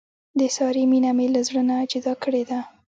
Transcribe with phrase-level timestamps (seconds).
[0.39, 2.59] د سارې مینه مې له زړه نه جدا کړې ده.